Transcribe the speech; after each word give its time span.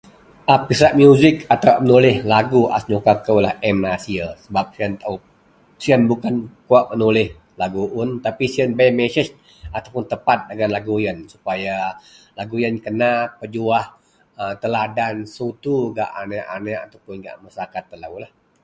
A 0.53 0.55
pisak 0.67 0.91
musik 0.99 1.37
àtau 1.53 1.73
a 1.77 1.81
menulih 1.83 2.17
lagu 2.33 2.61
a 2.75 2.77
senuka 2.83 3.11
kou 3.25 3.37
lah 3.45 3.53
M. 3.75 3.77
Nasir. 3.85 4.29
Sebab 4.43 4.65
siyen 4.73 4.93
tao 5.01 5.15
bukan 6.11 6.35
wak 6.71 6.85
menulih 6.91 7.29
lagu 7.61 7.83
un 8.01 8.09
tapi 8.25 8.43
siyen 8.53 8.71
bei 8.79 8.89
meseg 8.99 9.27
atau 9.79 9.99
tepad 10.11 10.39
dagen 10.49 10.71
lagu 10.75 10.93
iyen, 11.01 11.17
supaya 11.33 11.75
lagu-lagu 12.37 12.55
iyen 12.61 12.75
kena 12.85 13.11
pejuwah 13.39 13.85
teladan 14.61 15.15
atau 15.21 15.33
sutu 15.35 15.75
gak 15.97 16.09
anek-anek 16.21 16.77
ataupon 16.85 17.15
gak 17.25 17.35
masrakat 17.43 17.83
telo. 17.91 18.27